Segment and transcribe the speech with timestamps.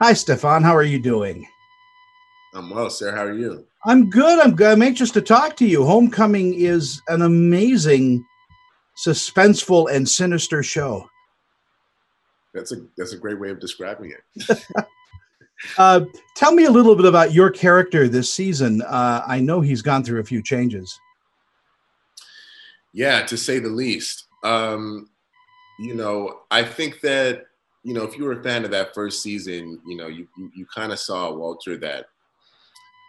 [0.00, 0.62] Hi, Stephan.
[0.62, 1.44] How are you doing?
[2.54, 3.10] I'm well, sir.
[3.10, 3.66] How are you?
[3.84, 4.38] I'm good.
[4.38, 4.70] I'm good.
[4.70, 5.84] I'm anxious to talk to you.
[5.84, 8.24] Homecoming is an amazing,
[8.96, 11.10] suspenseful, and sinister show.
[12.54, 14.60] That's a that's a great way of describing it.
[15.78, 16.02] uh,
[16.36, 18.82] tell me a little bit about your character this season.
[18.82, 20.96] Uh, I know he's gone through a few changes.
[22.92, 24.26] Yeah, to say the least.
[24.44, 25.10] Um,
[25.80, 27.47] you know, I think that
[27.88, 30.50] you know if you were a fan of that first season, you know, you you,
[30.54, 32.04] you kind of saw Walter that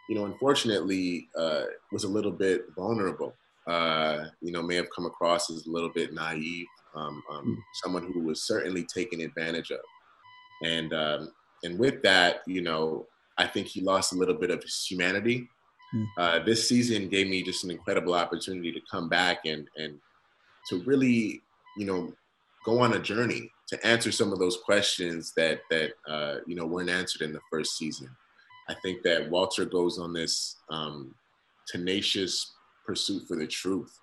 [0.07, 3.35] you know, unfortunately, uh, was a little bit vulnerable.
[3.67, 6.65] Uh, you know, may have come across as a little bit naive,
[6.95, 7.53] um, um, hmm.
[7.83, 9.81] someone who was certainly taken advantage of.
[10.63, 11.31] And um,
[11.63, 13.05] and with that, you know,
[13.37, 15.47] I think he lost a little bit of his humanity.
[15.93, 16.05] Mm.
[16.17, 19.99] Uh, this season gave me just an incredible opportunity to come back and and
[20.69, 21.41] to really,
[21.77, 22.13] you know,
[22.65, 26.65] go on a journey to answer some of those questions that that uh, you know
[26.65, 28.09] weren't answered in the first season.
[28.67, 31.15] I think that Walter goes on this um,
[31.67, 32.53] tenacious
[32.85, 33.99] pursuit for the truth,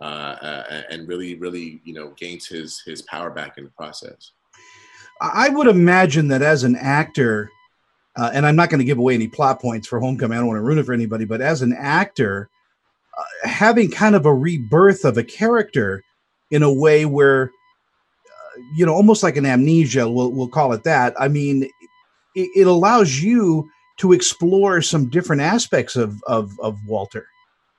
[0.00, 4.32] uh, uh, and really, really, you know, gains his his power back in the process.
[5.20, 7.50] I would imagine that as an actor,
[8.16, 10.36] uh, and I'm not going to give away any plot points for Homecoming.
[10.36, 12.48] I don't want to ruin it for anybody, but as an actor,
[13.18, 16.04] uh, having kind of a rebirth of a character
[16.50, 17.50] in a way where,
[18.74, 21.14] you know, almost like an amnesia, we'll, we'll call it that.
[21.18, 21.64] I mean,
[22.34, 27.26] it, it allows you to explore some different aspects of of, of Walter.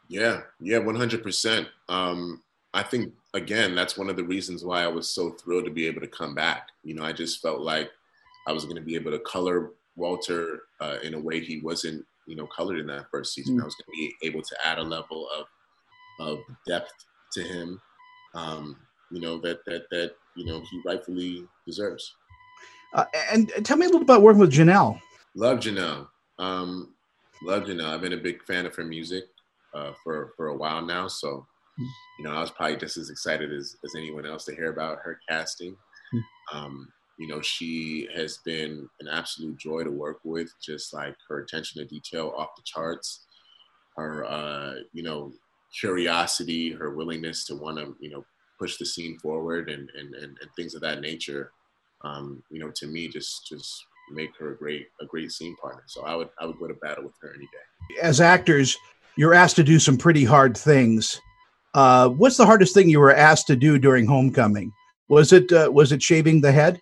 [0.07, 1.67] Yeah, yeah, one hundred percent.
[1.87, 2.41] Um,
[2.73, 5.87] I think again that's one of the reasons why I was so thrilled to be
[5.87, 6.67] able to come back.
[6.83, 7.89] You know, I just felt like
[8.47, 12.05] I was going to be able to color Walter uh, in a way he wasn't,
[12.25, 13.55] you know, colored in that first season.
[13.55, 13.63] Mm-hmm.
[13.63, 15.45] I was going to be able to add a level of
[16.19, 16.93] of depth
[17.33, 17.79] to him,
[18.33, 18.75] um,
[19.11, 22.15] you know, that that that you know he rightfully deserves.
[22.93, 24.99] Uh, and tell me a little about working with Janelle.
[25.35, 26.07] Love Janelle.
[26.39, 26.95] Um,
[27.43, 27.93] love Janelle.
[27.93, 29.25] I've been a big fan of her music
[29.75, 31.07] uh, for for a while now.
[31.07, 31.45] So,
[31.77, 34.99] you know, I was probably just as excited as, as anyone else to hear about
[35.03, 35.75] her casting.
[36.51, 36.87] Um,
[37.19, 40.51] you know, she has been an absolute joy to work with.
[40.63, 43.25] Just like her attention to detail off the charts,
[43.97, 45.31] her uh, you know
[45.79, 48.25] curiosity, her willingness to want to you know
[48.59, 51.51] push the scene forward and and and, and things of that nature.
[52.03, 55.83] Um, you know, to me, just just make her a great a great scene partner.
[55.87, 58.01] So I would I would go to battle with her any day.
[58.01, 58.77] As actors,
[59.15, 61.19] you're asked to do some pretty hard things.
[61.73, 64.71] Uh, what's the hardest thing you were asked to do during Homecoming?
[65.07, 66.79] Was it uh, was it shaving the head?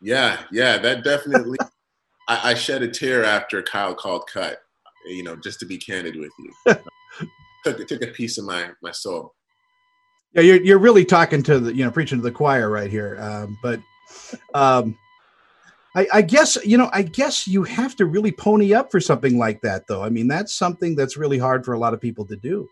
[0.00, 1.58] Yeah, yeah, that definitely.
[2.28, 4.58] I, I, shed a tear after Kyle called cut.
[5.06, 6.52] You know, just to be candid with you,
[7.64, 9.34] took it took a piece of my my soul.
[10.34, 13.16] Yeah, you're you're really talking to the you know preaching to the choir right here.
[13.20, 13.80] Um, but
[14.52, 14.98] um,
[15.94, 16.90] I, I, guess you know.
[16.92, 20.02] I guess you have to really pony up for something like that, though.
[20.02, 22.68] I mean, that's something that's really hard for a lot of people to do.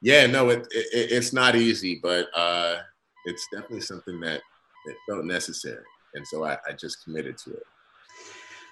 [0.00, 2.78] Yeah, no, it, it it's not easy, but uh,
[3.26, 4.40] it's definitely something that
[4.86, 5.84] it felt necessary,
[6.14, 7.62] and so I, I just committed to it.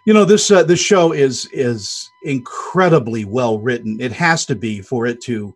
[0.07, 4.01] You know, this uh, this show is is incredibly well written.
[4.01, 5.55] It has to be for it to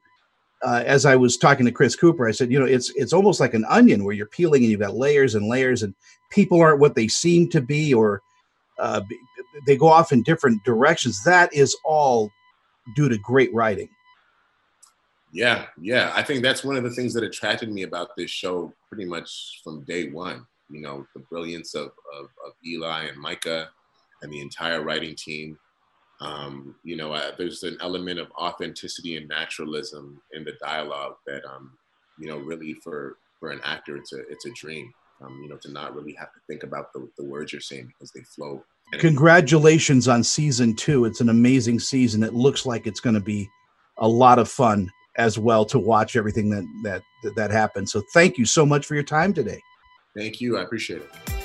[0.62, 3.40] uh, as I was talking to Chris Cooper, I said, you know, it's it's almost
[3.40, 5.94] like an onion where you're peeling and you've got layers and layers, and
[6.30, 8.22] people aren't what they seem to be, or
[8.78, 9.00] uh,
[9.66, 11.22] they go off in different directions.
[11.24, 12.30] That is all
[12.96, 13.88] due to great writing.
[15.32, 18.72] Yeah, yeah, I think that's one of the things that attracted me about this show,
[18.88, 20.46] pretty much from day one.
[20.70, 23.68] You know, the brilliance of, of, of Eli and Micah
[24.22, 25.58] and the entire writing team
[26.20, 31.44] um, you know, uh, there's an element of authenticity and naturalism in the dialogue that,
[31.44, 31.72] um,
[32.18, 34.92] you know, really for for an actor, it's a it's a dream.
[35.20, 37.88] Um, you know, to not really have to think about the, the words you're saying
[37.88, 38.64] because they flow.
[39.00, 41.06] Congratulations on season two.
[41.06, 42.22] It's an amazing season.
[42.22, 43.48] It looks like it's going to be
[43.96, 47.92] a lot of fun as well to watch everything that that that happens.
[47.92, 49.60] So thank you so much for your time today.
[50.16, 50.56] Thank you.
[50.56, 51.37] I appreciate it.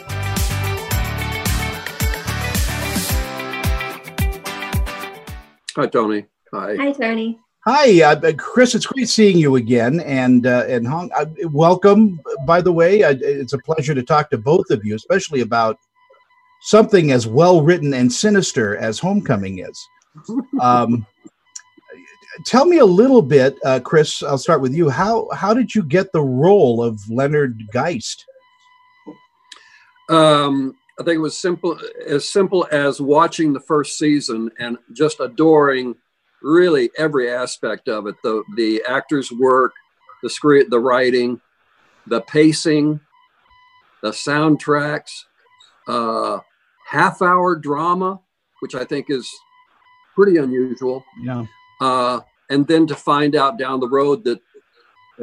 [5.75, 6.25] Hi, Tony.
[6.51, 6.75] Hi.
[6.75, 7.39] Hi, Tony.
[7.65, 8.75] Hi, uh, Chris.
[8.75, 12.19] It's great seeing you again, and uh, and Hong, uh, welcome.
[12.45, 15.79] By the way, uh, it's a pleasure to talk to both of you, especially about
[16.61, 19.87] something as well written and sinister as Homecoming is.
[20.61, 21.07] Um,
[22.45, 24.21] tell me a little bit, uh, Chris.
[24.21, 24.89] I'll start with you.
[24.89, 28.25] How how did you get the role of Leonard Geist?
[30.09, 35.19] Um, I think it was simple as simple as watching the first season and just
[35.19, 35.95] adoring
[36.41, 39.71] really every aspect of it the the actors work
[40.21, 41.39] the script the writing
[42.07, 42.99] the pacing
[44.03, 45.23] the soundtracks
[45.87, 46.39] uh,
[46.85, 48.19] half hour drama,
[48.59, 49.29] which I think is
[50.15, 51.03] pretty unusual.
[51.21, 51.45] Yeah.
[51.81, 52.19] Uh,
[52.49, 54.39] and then to find out down the road that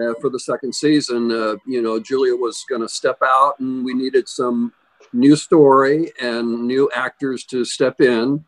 [0.01, 3.85] uh, for the second season, uh, you know, Julia was going to step out and
[3.85, 4.73] we needed some
[5.13, 8.45] new story and new actors to step in.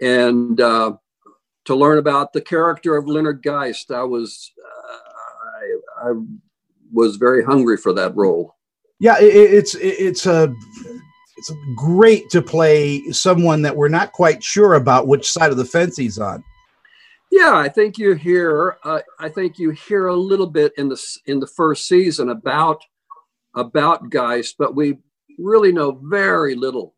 [0.00, 0.96] And uh,
[1.66, 6.12] to learn about the character of Leonard Geist, I was, uh, I, I
[6.92, 8.54] was very hungry for that role.
[9.00, 10.54] Yeah, it, it's it's a
[11.36, 15.64] it's great to play someone that we're not quite sure about which side of the
[15.64, 16.42] fence he's on.
[17.30, 18.76] Yeah, I think you hear.
[18.84, 22.82] Uh, I think you hear a little bit in the in the first season about
[23.54, 24.98] about Geist, but we
[25.38, 26.94] really know very little.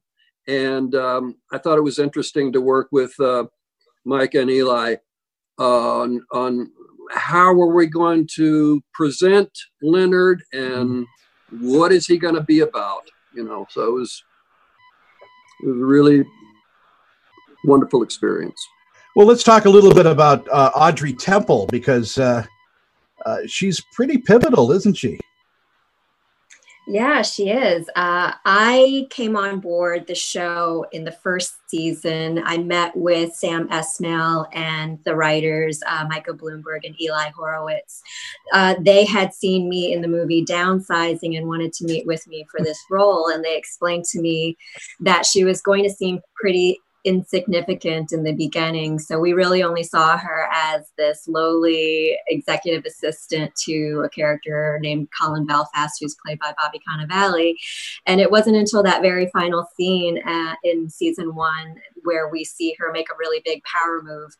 [0.49, 3.47] And um, I thought it was interesting to work with uh,
[4.05, 4.97] Mike and Eli
[5.59, 6.71] on on
[7.13, 9.51] how are we going to present
[9.83, 11.07] Leonard and
[11.51, 13.03] what is he going to be about?
[13.35, 14.23] You know, so it was
[15.63, 16.25] it was a really
[17.65, 18.61] wonderful experience.
[19.15, 22.45] Well, let's talk a little bit about uh, Audrey Temple because uh,
[23.25, 25.19] uh, she's pretty pivotal, isn't she?
[26.89, 27.89] Yeah, she is.
[27.97, 32.41] Uh, I came on board the show in the first season.
[32.45, 38.03] I met with Sam Esmail and the writers, uh, Micah Bloomberg and Eli Horowitz.
[38.53, 42.47] Uh, they had seen me in the movie Downsizing and wanted to meet with me
[42.53, 43.31] for this role.
[43.31, 44.57] And they explained to me
[45.01, 48.99] that she was going to seem pretty insignificant in the beginning.
[48.99, 55.09] So we really only saw her as this lowly executive assistant to a character named
[55.19, 57.55] Colin Belfast, who's played by Bobby Cannavale.
[58.07, 62.75] And it wasn't until that very final scene uh, in season one where we see
[62.79, 64.31] her make a really big power move.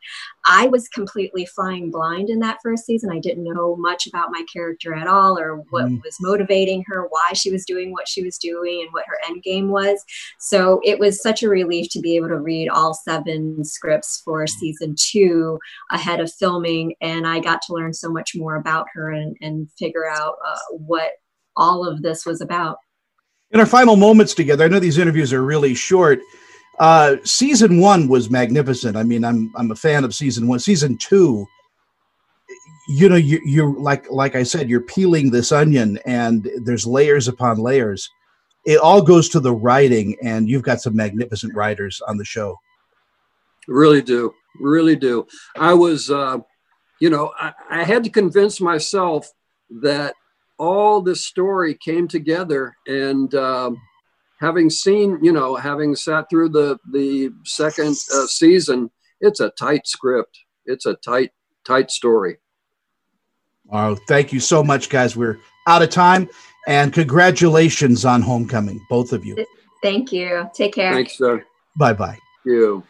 [0.45, 3.11] I was completely flying blind in that first season.
[3.11, 6.01] I didn't know much about my character at all or what mm.
[6.03, 9.43] was motivating her, why she was doing what she was doing, and what her end
[9.43, 10.03] game was.
[10.39, 14.47] So it was such a relief to be able to read all seven scripts for
[14.47, 15.59] season two
[15.91, 16.95] ahead of filming.
[17.01, 20.57] And I got to learn so much more about her and, and figure out uh,
[20.71, 21.11] what
[21.55, 22.77] all of this was about.
[23.51, 26.19] In our final moments together, I know these interviews are really short.
[26.79, 28.95] Uh, season one was magnificent.
[28.95, 30.59] I mean, I'm I'm a fan of season one.
[30.59, 31.45] Season two,
[32.89, 37.27] you know, you, you're like like I said, you're peeling this onion, and there's layers
[37.27, 38.07] upon layers.
[38.65, 42.59] It all goes to the writing, and you've got some magnificent writers on the show.
[43.67, 45.25] Really do, really do.
[45.57, 46.37] I was, uh,
[46.99, 49.31] you know, I, I had to convince myself
[49.81, 50.13] that
[50.59, 53.33] all this story came together and.
[53.33, 53.81] Um,
[54.39, 59.87] having seen, you know, having sat through the the second uh, season, it's a tight
[59.87, 60.37] script.
[60.65, 61.31] It's a tight
[61.65, 62.37] tight story.
[63.71, 65.17] Oh, thank you so much, guys.
[65.17, 66.29] We're out of time,
[66.67, 69.45] and congratulations on Homecoming, both of you.
[69.83, 70.49] Thank you.
[70.53, 70.93] Take care.
[70.93, 71.45] Thanks, sir.
[71.77, 72.17] Bye bye.
[72.45, 72.83] you.